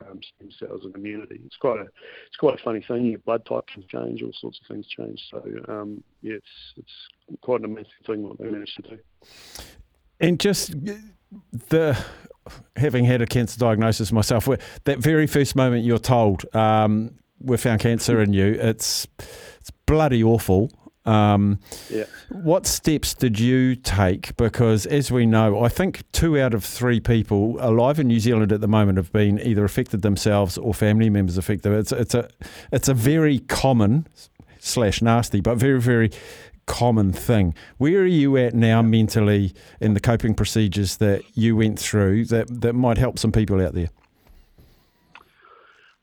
um, 0.02 0.20
stem 0.22 0.50
cells 0.58 0.82
and 0.84 0.94
immunity. 0.94 1.40
It's 1.44 1.56
quite 1.56 1.80
a 1.80 1.86
it's 2.26 2.36
quite 2.38 2.58
a 2.58 2.62
funny 2.62 2.84
thing. 2.86 3.06
Your 3.06 3.18
blood 3.20 3.44
type 3.44 3.66
can 3.66 3.84
change, 3.88 4.22
all 4.22 4.32
sorts 4.40 4.60
of 4.60 4.68
things 4.68 4.86
change. 4.86 5.20
So 5.30 5.42
um, 5.68 6.02
yeah, 6.22 6.34
it's 6.34 6.74
it's 6.76 7.40
quite 7.40 7.60
an 7.60 7.66
amazing 7.66 7.90
thing 8.06 8.22
what 8.22 8.38
they 8.38 8.44
managed 8.44 8.76
to 8.76 8.82
do. 8.82 8.98
And 10.20 10.38
just 10.40 10.74
the 11.68 11.98
having 12.76 13.04
had 13.04 13.22
a 13.22 13.26
cancer 13.26 13.58
diagnosis 13.58 14.12
myself, 14.12 14.48
that 14.84 14.98
very 14.98 15.26
first 15.26 15.56
moment 15.56 15.84
you're 15.84 15.98
told 15.98 16.44
um, 16.54 17.12
we 17.40 17.56
found 17.56 17.80
cancer 17.80 18.20
in 18.20 18.32
you, 18.32 18.56
it's 18.60 19.06
it's 19.60 19.70
bloody 19.86 20.22
awful. 20.22 20.70
Um, 21.04 21.60
yeah. 21.88 22.04
What 22.30 22.66
steps 22.66 23.14
did 23.14 23.38
you 23.38 23.76
take? 23.76 24.36
Because 24.36 24.86
as 24.86 25.12
we 25.12 25.24
know, 25.24 25.62
I 25.62 25.68
think 25.68 26.02
two 26.10 26.38
out 26.38 26.52
of 26.52 26.64
three 26.64 26.98
people 26.98 27.56
alive 27.60 28.00
in 28.00 28.08
New 28.08 28.18
Zealand 28.18 28.50
at 28.50 28.60
the 28.60 28.68
moment 28.68 28.98
have 28.98 29.12
been 29.12 29.38
either 29.40 29.64
affected 29.64 30.02
themselves 30.02 30.58
or 30.58 30.74
family 30.74 31.08
members 31.08 31.38
affected. 31.38 31.72
It's 31.72 31.92
it's 31.92 32.14
a 32.14 32.28
it's 32.72 32.88
a 32.88 32.94
very 32.94 33.38
common 33.38 34.08
slash 34.58 35.00
nasty, 35.00 35.40
but 35.40 35.56
very 35.56 35.80
very 35.80 36.10
common 36.66 37.12
thing. 37.12 37.54
Where 37.78 38.00
are 38.00 38.06
you 38.06 38.36
at 38.36 38.54
now 38.54 38.82
mentally 38.82 39.54
in 39.80 39.94
the 39.94 40.00
coping 40.00 40.34
procedures 40.34 40.96
that 40.98 41.22
you 41.34 41.56
went 41.56 41.78
through 41.78 42.26
that, 42.26 42.60
that 42.60 42.74
might 42.74 42.98
help 42.98 43.18
some 43.18 43.32
people 43.32 43.60
out 43.60 43.74
there? 43.74 43.90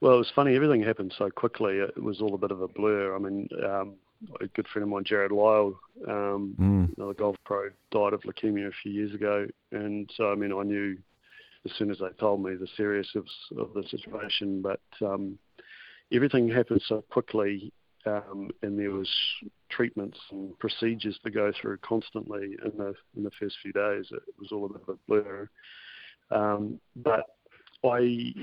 Well, 0.01 0.15
it 0.15 0.17
was 0.17 0.31
funny. 0.35 0.55
Everything 0.55 0.83
happened 0.83 1.13
so 1.17 1.29
quickly. 1.29 1.77
It 1.77 2.01
was 2.01 2.19
all 2.19 2.35
a 2.35 2.37
bit 2.37 2.51
of 2.51 2.61
a 2.61 2.67
blur. 2.67 3.15
I 3.15 3.19
mean, 3.19 3.47
um, 3.65 3.95
a 4.41 4.47
good 4.47 4.67
friend 4.67 4.83
of 4.83 4.89
mine, 4.89 5.03
Jarrod 5.03 5.31
Lyle, 5.31 5.79
um, 6.07 6.55
mm. 6.59 6.97
another 6.97 7.13
golf 7.13 7.37
pro, 7.45 7.69
died 7.91 8.13
of 8.13 8.21
leukemia 8.23 8.67
a 8.67 8.71
few 8.81 8.91
years 8.91 9.13
ago, 9.13 9.47
and 9.71 10.09
so 10.15 10.31
I 10.31 10.35
mean, 10.35 10.51
I 10.51 10.63
knew 10.63 10.97
as 11.65 11.71
soon 11.77 11.91
as 11.91 11.99
they 11.99 12.09
told 12.19 12.43
me 12.43 12.55
the 12.55 12.67
seriousness 12.75 13.29
of 13.57 13.73
the 13.73 13.83
situation. 13.89 14.61
But 14.61 14.81
um, 15.01 15.37
everything 16.11 16.49
happened 16.49 16.81
so 16.87 17.03
quickly 17.09 17.71
um, 18.05 18.49
and 18.61 18.77
there 18.77 18.91
was 18.91 19.09
treatments 19.69 20.17
and 20.31 20.57
procedures 20.59 21.17
to 21.23 21.31
go 21.31 21.51
through 21.59 21.77
constantly 21.77 22.55
in 22.63 22.77
the 22.77 22.93
in 23.15 23.23
the 23.23 23.31
first 23.39 23.55
few 23.61 23.71
days. 23.71 24.07
It 24.11 24.21
was 24.39 24.51
all 24.51 24.65
a 24.65 24.69
bit 24.69 24.81
of 24.87 24.95
a 24.95 24.97
blur. 25.07 25.49
Um, 26.31 26.79
but 26.95 27.25
I 27.83 28.33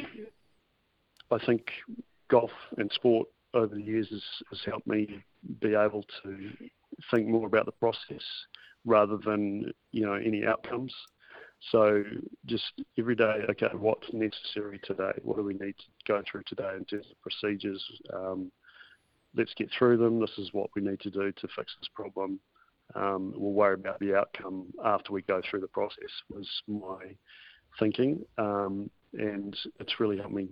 I 1.30 1.44
think 1.44 1.70
golf 2.28 2.50
and 2.78 2.90
sport 2.92 3.28
over 3.54 3.74
the 3.74 3.82
years 3.82 4.08
has, 4.10 4.22
has 4.50 4.60
helped 4.64 4.86
me 4.86 5.22
be 5.60 5.74
able 5.74 6.04
to 6.22 6.50
think 7.10 7.26
more 7.26 7.46
about 7.46 7.66
the 7.66 7.72
process 7.72 8.24
rather 8.84 9.18
than 9.24 9.72
you 9.92 10.06
know 10.06 10.14
any 10.14 10.44
outcomes. 10.46 10.94
So 11.70 12.02
just 12.46 12.64
every 12.98 13.14
day, 13.14 13.42
okay, 13.50 13.68
what's 13.74 14.10
necessary 14.14 14.80
today? 14.82 15.12
What 15.22 15.36
do 15.36 15.42
we 15.42 15.52
need 15.52 15.76
to 15.76 15.84
go 16.08 16.22
through 16.30 16.44
today 16.46 16.72
in 16.76 16.86
terms 16.86 17.06
of 17.10 17.20
procedures? 17.20 17.84
Um, 18.14 18.50
let's 19.36 19.54
get 19.54 19.70
through 19.76 19.98
them. 19.98 20.20
This 20.20 20.38
is 20.38 20.50
what 20.52 20.70
we 20.74 20.82
need 20.82 21.00
to 21.00 21.10
do 21.10 21.32
to 21.32 21.48
fix 21.56 21.74
this 21.80 21.88
problem. 21.94 22.40
Um, 22.94 23.32
we'll 23.36 23.52
worry 23.52 23.74
about 23.74 24.00
the 24.00 24.16
outcome 24.16 24.66
after 24.84 25.12
we 25.12 25.22
go 25.22 25.40
through 25.48 25.60
the 25.60 25.68
process. 25.68 26.10
Was 26.28 26.48
my 26.66 27.14
thinking, 27.78 28.24
um, 28.38 28.90
and 29.14 29.56
it's 29.78 30.00
really 30.00 30.18
helped 30.18 30.34
me. 30.34 30.48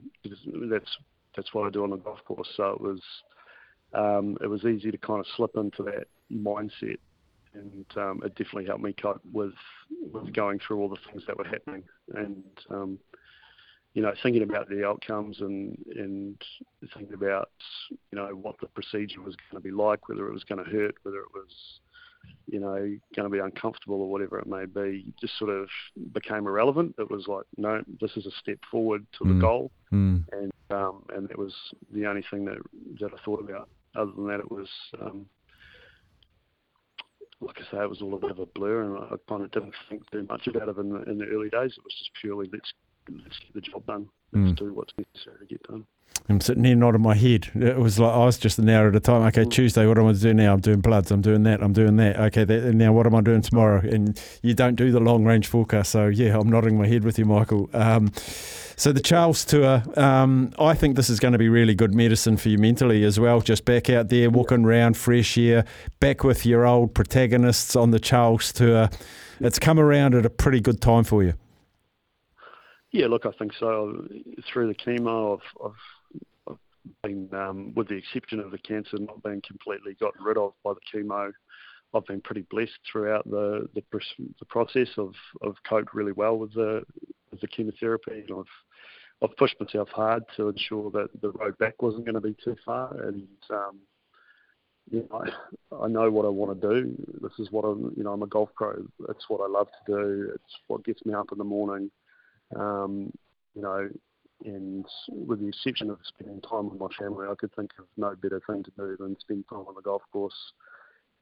That's 0.70 0.99
that's 1.37 1.52
what 1.52 1.66
I 1.66 1.70
do 1.70 1.82
on 1.82 1.90
the 1.90 1.97
golf 1.97 2.18
course. 2.25 2.49
So 2.56 2.70
it 2.70 2.80
was 2.80 3.00
um, 3.94 4.37
it 4.40 4.47
was 4.47 4.64
easy 4.64 4.90
to 4.90 4.99
kind 4.99 5.20
of 5.20 5.26
slip 5.37 5.56
into 5.56 5.82
that 5.85 6.06
mindset, 6.32 6.99
and 7.54 7.87
um, 7.97 8.20
it 8.25 8.35
definitely 8.37 8.66
helped 8.66 8.82
me 8.82 8.92
cope 8.92 9.23
with 9.32 9.54
with 10.12 10.32
going 10.32 10.61
through 10.61 10.78
all 10.80 10.88
the 10.88 10.99
things 11.11 11.25
that 11.26 11.37
were 11.37 11.44
happening, 11.44 11.82
and 12.14 12.44
um, 12.70 12.99
you 13.95 14.02
know, 14.02 14.12
thinking 14.23 14.42
about 14.42 14.68
the 14.68 14.87
outcomes 14.87 15.40
and 15.40 15.76
and 15.97 16.40
thinking 16.95 17.14
about 17.14 17.50
you 17.90 17.99
know 18.18 18.28
what 18.28 18.57
the 18.61 18.68
procedure 18.68 19.21
was 19.21 19.35
going 19.37 19.62
to 19.62 19.68
be 19.68 19.75
like, 19.75 20.09
whether 20.09 20.28
it 20.28 20.33
was 20.33 20.45
going 20.45 20.64
to 20.64 20.71
hurt, 20.71 20.95
whether 21.02 21.18
it 21.18 21.33
was 21.35 21.80
you 22.47 22.61
know 22.61 22.76
going 23.16 23.25
to 23.25 23.28
be 23.28 23.38
uncomfortable 23.38 24.00
or 24.02 24.11
whatever 24.11 24.38
it 24.38 24.47
may 24.47 24.66
be, 24.66 25.07
just 25.21 25.38
sort 25.38 25.50
of 25.50 25.68
became 26.12 26.47
irrelevant. 26.47 26.95
It 26.99 27.11
was 27.11 27.26
like, 27.26 27.45
no, 27.57 27.83
this 28.00 28.16
is 28.16 28.26
a 28.26 28.30
step 28.40 28.59
forward 28.71 29.07
to 29.18 29.25
mm. 29.25 29.35
the 29.35 29.40
goal, 29.40 29.71
mm. 29.92 30.25
and 30.33 30.52
um, 30.71 31.04
and 31.14 31.28
that 31.28 31.38
was 31.38 31.54
the 31.92 32.07
only 32.07 32.25
thing 32.30 32.45
that 32.45 32.59
that 33.00 33.11
I 33.12 33.25
thought 33.25 33.40
about. 33.40 33.68
Other 33.97 34.12
than 34.12 34.26
that, 34.28 34.40
it 34.40 34.50
was. 34.50 34.68
Um, 35.00 35.26
like 37.40 37.57
I 37.59 37.71
say, 37.71 37.83
it 37.85 37.88
was 37.88 38.02
all 38.02 38.14
a 38.14 38.18
bit 38.18 38.33
of 38.33 38.40
a 38.40 38.47
blur, 38.47 38.83
and 38.83 38.99
I 38.99 39.14
kind 39.28 39.45
of 39.45 39.52
didn't 39.52 39.73
think 39.88 40.11
too 40.11 40.26
much 40.28 40.49
about 40.49 40.68
it 40.68 40.76
in 40.76 40.88
the, 40.88 41.02
in 41.02 41.18
the 41.18 41.26
early 41.26 41.49
days. 41.49 41.71
It 41.71 41.85
was 41.85 41.95
just 41.97 42.11
purely 42.21 42.49
let's 42.52 42.73
let's 43.22 43.38
get 43.38 43.54
the 43.54 43.60
job 43.60 43.86
done. 43.86 44.08
Let's 44.32 44.52
mm. 44.52 44.56
do 44.56 44.74
what's 44.74 44.92
necessary 44.98 45.38
to 45.40 45.46
get 45.46 45.62
done. 45.64 45.86
I'm 46.28 46.40
sitting 46.40 46.64
here 46.64 46.76
nodding 46.76 47.00
my 47.00 47.14
head. 47.14 47.50
It 47.54 47.78
was 47.78 47.98
like 47.98 48.12
I 48.12 48.24
was 48.24 48.36
just 48.36 48.58
an 48.58 48.68
hour 48.68 48.88
at 48.88 48.96
a 48.96 49.00
time. 49.00 49.22
Okay, 49.28 49.44
mm. 49.44 49.50
Tuesday, 49.50 49.86
what 49.86 49.98
am 49.98 50.06
I 50.06 50.12
doing 50.12 50.36
now? 50.36 50.52
I'm 50.52 50.60
doing 50.60 50.80
bloods. 50.80 51.10
I'm 51.10 51.22
doing 51.22 51.42
that. 51.44 51.62
I'm 51.62 51.72
doing 51.72 51.96
that. 51.96 52.18
Okay, 52.18 52.44
that, 52.44 52.74
now 52.74 52.92
what 52.92 53.06
am 53.06 53.14
I 53.14 53.22
doing 53.22 53.40
tomorrow? 53.40 53.80
And 53.80 54.20
you 54.42 54.52
don't 54.52 54.74
do 54.74 54.92
the 54.92 55.00
long 55.00 55.24
range 55.24 55.46
forecast. 55.46 55.92
So 55.92 56.08
yeah, 56.08 56.38
I'm 56.38 56.50
nodding 56.50 56.76
my 56.76 56.86
head 56.86 57.04
with 57.04 57.18
you, 57.18 57.24
Michael. 57.24 57.70
Um, 57.72 58.12
so 58.76 58.92
the 58.92 59.00
Charles 59.00 59.44
Tour, 59.44 59.82
um, 59.96 60.52
I 60.58 60.74
think 60.74 60.96
this 60.96 61.08
is 61.08 61.18
going 61.18 61.32
to 61.32 61.38
be 61.38 61.48
really 61.48 61.74
good 61.74 61.94
medicine 61.94 62.36
for 62.36 62.50
you 62.50 62.58
mentally 62.58 63.04
as 63.04 63.18
well. 63.18 63.40
Just 63.40 63.64
back 63.64 63.88
out 63.88 64.08
there, 64.08 64.28
walking 64.28 64.64
around, 64.64 64.96
fresh 64.96 65.36
air, 65.38 65.64
back 65.98 66.22
with 66.24 66.44
your 66.44 66.66
old 66.66 66.94
protagonists 66.94 67.74
on 67.74 67.90
the 67.90 67.98
Charles 67.98 68.52
Tour. 68.52 68.90
It's 69.40 69.58
come 69.58 69.80
around 69.80 70.14
at 70.14 70.26
a 70.26 70.30
pretty 70.30 70.60
good 70.60 70.80
time 70.80 71.04
for 71.04 71.22
you. 71.22 71.34
Yeah, 72.92 73.07
look, 73.07 73.26
I 73.26 73.33
think 73.33 73.52
so. 73.59 74.07
Through 74.50 74.68
the 74.68 74.75
chemo, 74.75 75.38
I've, 75.38 75.66
I've, 75.66 76.52
I've 76.52 76.59
been, 77.02 77.28
um, 77.35 77.75
with 77.75 77.88
the 77.88 77.97
exception 77.97 78.40
of 78.40 78.50
the 78.50 78.59
cancer 78.59 78.97
not 78.99 79.23
being 79.23 79.42
completely 79.47 79.95
gotten 79.95 80.25
rid 80.25 80.38
of 80.38 80.54
by 80.64 80.73
the 80.73 80.80
chemo, 80.99 81.30
I've 81.95 82.07
been 82.07 82.21
pretty 82.21 82.45
blessed 82.50 82.78
throughout 82.90 83.25
the 83.30 83.68
the, 83.75 83.83
the 84.38 84.45
process. 84.47 84.88
of 84.99 85.14
of 85.42 85.57
coped 85.66 85.95
really 85.95 86.12
well 86.12 86.37
with 86.37 86.52
the 86.54 86.83
with 87.30 87.40
the 87.40 87.49
chemotherapy, 87.49 88.25
and 88.28 88.30
I've 88.30 89.25
I've 89.30 89.37
pushed 89.37 89.59
myself 89.61 89.88
hard 89.90 90.23
to 90.37 90.49
ensure 90.49 90.90
that 90.90 91.09
the 91.21 91.30
road 91.33 91.57
back 91.59 91.80
wasn't 91.83 92.04
going 92.04 92.14
to 92.14 92.21
be 92.21 92.37
too 92.45 92.57
far, 92.64 92.95
and 93.04 93.26
um, 93.50 93.78
you 94.90 95.07
know, 95.11 95.23
I, 95.73 95.85
I 95.85 95.88
know 95.88 96.11
what 96.11 96.26
I 96.26 96.28
want 96.28 96.61
to 96.61 96.68
do. 96.80 96.95
This 97.21 97.33
is 97.38 97.50
what 97.50 97.64
I'm, 97.64 97.92
you 97.97 98.04
know, 98.04 98.12
I'm 98.12 98.23
a 98.23 98.26
golf 98.26 98.50
pro. 98.54 98.87
It's 99.09 99.28
what 99.28 99.40
I 99.42 99.49
love 99.49 99.68
to 99.68 99.92
do. 99.92 100.30
It's 100.35 100.54
what 100.66 100.85
gets 100.85 101.04
me 101.04 101.14
up 101.14 101.33
in 101.33 101.38
the 101.38 101.45
morning. 101.45 101.90
Um, 102.56 103.12
you 103.54 103.62
know, 103.62 103.88
and 104.44 104.84
with 105.08 105.40
the 105.40 105.48
exception 105.48 105.90
of 105.90 105.98
spending 106.04 106.40
time 106.40 106.70
with 106.70 106.80
my 106.80 106.88
family, 106.98 107.26
I 107.28 107.34
could 107.34 107.54
think 107.54 107.72
of 107.78 107.86
no 107.96 108.14
better 108.14 108.40
thing 108.46 108.62
to 108.64 108.70
do 108.76 108.96
than 108.98 109.18
spend 109.20 109.44
time 109.48 109.64
on 109.66 109.74
the 109.74 109.82
golf 109.82 110.02
course, 110.12 110.52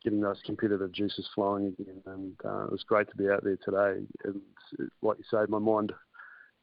getting 0.04 0.20
those 0.20 0.40
competitive 0.44 0.92
juices 0.92 1.28
flowing 1.34 1.68
again. 1.68 2.02
And 2.06 2.34
uh, 2.44 2.64
it 2.64 2.72
was 2.72 2.84
great 2.84 3.08
to 3.10 3.16
be 3.16 3.30
out 3.30 3.42
there 3.42 3.56
today. 3.64 4.04
And 4.24 4.40
like 5.02 5.18
you 5.18 5.24
say, 5.30 5.46
my 5.48 5.58
mind 5.58 5.92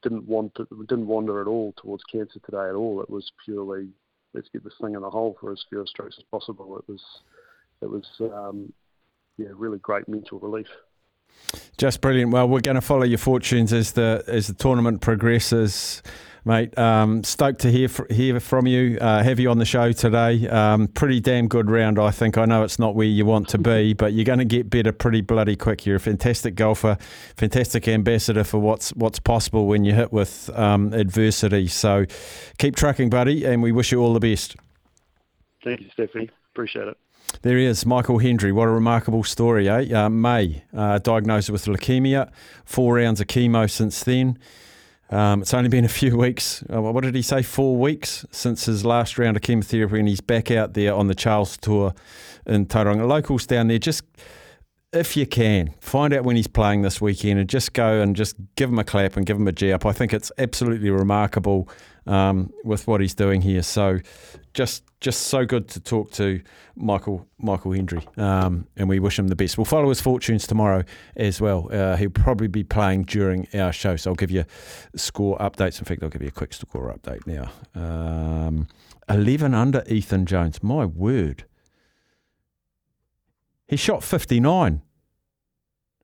didn't 0.03 0.27
want 0.27 0.53
to, 0.55 0.67
didn't 0.87 1.07
wander 1.07 1.41
at 1.41 1.47
all 1.47 1.73
towards 1.77 2.03
cancer 2.03 2.39
today 2.45 2.69
at 2.69 2.75
all. 2.75 3.01
It 3.01 3.09
was 3.09 3.31
purely 3.43 3.87
let's 4.33 4.49
get 4.49 4.63
this 4.63 4.73
thing 4.81 4.95
in 4.95 5.01
the 5.01 5.09
hole 5.09 5.37
for 5.39 5.51
as 5.51 5.63
few 5.69 5.85
strokes 5.87 6.15
as 6.17 6.23
possible. 6.29 6.77
It 6.77 6.91
was 6.91 7.03
it 7.81 7.89
was 7.89 8.05
um, 8.21 8.71
yeah 9.37 9.49
really 9.53 9.79
great 9.79 10.07
mental 10.07 10.39
relief. 10.39 10.67
Just 11.77 12.01
brilliant. 12.01 12.31
Well, 12.31 12.47
we're 12.47 12.61
going 12.61 12.75
to 12.75 12.81
follow 12.81 13.03
your 13.03 13.17
fortunes 13.17 13.73
as 13.73 13.93
the 13.93 14.23
as 14.27 14.47
the 14.47 14.53
tournament 14.53 15.01
progresses, 15.01 16.01
mate. 16.45 16.77
Um, 16.77 17.23
stoked 17.23 17.61
to 17.61 17.71
hear 17.71 17.89
hear 18.09 18.39
from 18.39 18.67
you. 18.67 18.97
Uh, 18.99 19.23
have 19.23 19.39
you 19.39 19.49
on 19.49 19.57
the 19.57 19.65
show 19.65 19.91
today? 19.91 20.47
Um, 20.47 20.87
pretty 20.87 21.19
damn 21.19 21.47
good 21.47 21.69
round, 21.69 21.99
I 21.99 22.11
think. 22.11 22.37
I 22.37 22.45
know 22.45 22.63
it's 22.63 22.79
not 22.79 22.95
where 22.95 23.07
you 23.07 23.25
want 23.25 23.49
to 23.49 23.57
be, 23.57 23.93
but 23.93 24.13
you're 24.13 24.25
going 24.25 24.39
to 24.39 24.45
get 24.45 24.69
better 24.69 24.91
pretty 24.91 25.21
bloody 25.21 25.55
quick. 25.55 25.85
You're 25.85 25.97
a 25.97 25.99
fantastic 25.99 26.55
golfer, 26.55 26.97
fantastic 27.35 27.87
ambassador 27.87 28.43
for 28.43 28.59
what's 28.59 28.91
what's 28.91 29.19
possible 29.19 29.67
when 29.67 29.83
you 29.83 29.93
hit 29.93 30.13
with 30.13 30.49
um, 30.55 30.93
adversity. 30.93 31.67
So, 31.67 32.05
keep 32.59 32.75
trucking, 32.75 33.09
buddy, 33.09 33.45
and 33.45 33.61
we 33.63 33.71
wish 33.71 33.91
you 33.91 33.99
all 33.99 34.13
the 34.13 34.19
best. 34.19 34.55
Thank 35.63 35.81
you, 35.81 35.89
Stephanie. 35.93 36.29
Appreciate 36.53 36.87
it. 36.87 36.97
There 37.41 37.57
he 37.57 37.65
is, 37.65 37.85
Michael 37.85 38.19
Hendry. 38.19 38.51
What 38.51 38.67
a 38.67 38.71
remarkable 38.71 39.23
story, 39.23 39.67
eh? 39.67 39.93
Uh, 39.93 40.09
May, 40.09 40.63
uh, 40.73 40.99
diagnosed 40.99 41.49
with 41.49 41.65
leukemia, 41.65 42.31
four 42.63 42.95
rounds 42.95 43.19
of 43.19 43.27
chemo 43.27 43.69
since 43.69 44.03
then. 44.03 44.37
Um, 45.09 45.41
it's 45.41 45.53
only 45.53 45.69
been 45.69 45.85
a 45.85 45.89
few 45.89 46.17
weeks. 46.17 46.63
Uh, 46.73 46.81
what 46.81 47.03
did 47.03 47.15
he 47.15 47.21
say? 47.21 47.41
Four 47.43 47.75
weeks 47.75 48.25
since 48.31 48.65
his 48.65 48.85
last 48.85 49.17
round 49.17 49.35
of 49.35 49.43
chemotherapy, 49.43 49.99
and 49.99 50.07
he's 50.07 50.21
back 50.21 50.51
out 50.51 50.73
there 50.73 50.93
on 50.93 51.07
the 51.07 51.15
Charles 51.15 51.57
Tour 51.57 51.93
in 52.45 52.65
Tauranga. 52.65 53.07
Locals 53.07 53.45
down 53.45 53.67
there, 53.67 53.77
just 53.77 54.03
if 54.93 55.17
you 55.17 55.25
can, 55.25 55.73
find 55.81 56.13
out 56.13 56.23
when 56.23 56.35
he's 56.35 56.47
playing 56.47 56.83
this 56.83 57.01
weekend 57.01 57.39
and 57.39 57.49
just 57.49 57.73
go 57.73 58.01
and 58.01 58.15
just 58.15 58.35
give 58.55 58.69
him 58.69 58.79
a 58.79 58.83
clap 58.83 59.17
and 59.17 59.25
give 59.25 59.37
him 59.37 59.47
a 59.47 59.51
G 59.51 59.71
up. 59.71 59.85
I 59.85 59.91
think 59.91 60.13
it's 60.13 60.31
absolutely 60.37 60.89
remarkable 60.89 61.67
um, 62.05 62.51
with 62.63 62.87
what 62.87 63.01
he's 63.01 63.15
doing 63.15 63.41
here. 63.41 63.63
So 63.63 63.99
just 64.53 64.83
just 64.99 65.23
so 65.23 65.45
good 65.45 65.67
to 65.69 65.79
talk 65.79 66.11
to 66.11 66.41
Michael 66.75 67.27
Michael 67.37 67.73
Hendry, 67.73 68.01
um, 68.17 68.67
and 68.77 68.87
we 68.87 68.99
wish 68.99 69.19
him 69.19 69.27
the 69.27 69.35
best. 69.35 69.57
We'll 69.57 69.65
follow 69.65 69.89
his 69.89 70.01
fortunes 70.01 70.47
tomorrow 70.47 70.83
as 71.15 71.41
well. 71.41 71.69
Uh, 71.71 71.95
he'll 71.95 72.09
probably 72.09 72.47
be 72.47 72.63
playing 72.63 73.03
during 73.03 73.47
our 73.53 73.73
show, 73.73 73.95
so 73.95 74.11
I'll 74.11 74.15
give 74.15 74.31
you 74.31 74.45
score 74.95 75.37
updates. 75.39 75.79
In 75.79 75.85
fact, 75.85 76.03
I'll 76.03 76.09
give 76.09 76.21
you 76.21 76.29
a 76.29 76.31
quick 76.31 76.53
score 76.53 76.93
update 76.93 77.27
now. 77.27 77.51
Um, 77.75 78.67
Eleven 79.09 79.53
under 79.53 79.83
Ethan 79.87 80.25
Jones. 80.25 80.63
My 80.63 80.85
word. 80.85 81.45
He 83.67 83.77
shot 83.77 84.03
59. 84.03 84.81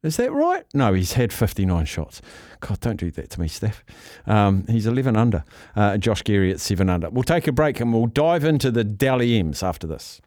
Is 0.01 0.15
that 0.15 0.31
right? 0.31 0.63
No, 0.73 0.93
he's 0.93 1.13
had 1.13 1.33
59 1.33 1.83
shots. 1.85 2.21
God, 2.61 2.79
don't 2.79 2.95
do 2.97 3.11
that 3.11 3.29
to 3.31 3.41
me, 3.41 3.49
Steph. 3.49 3.83
Um, 4.25 4.65
he's 4.67 4.87
11 4.87 5.17
under. 5.17 5.43
Uh, 5.75 5.97
Josh 5.97 6.23
Geary 6.23 6.51
at 6.51 6.61
7 6.61 6.89
under. 6.89 7.09
We'll 7.09 7.23
take 7.23 7.47
a 7.47 7.51
break 7.51 7.81
and 7.81 7.93
we'll 7.93 8.05
dive 8.07 8.45
into 8.45 8.71
the 8.71 8.85
Dally 8.85 9.37
M's 9.37 9.61
after 9.61 9.87
this. 9.87 10.21